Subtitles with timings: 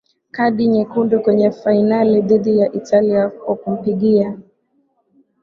[0.31, 4.37] Kadi nyekundu kwenye fainali dhidi ya Italia kwa kumpiga